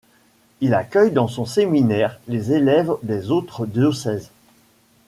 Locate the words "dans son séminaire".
1.11-2.19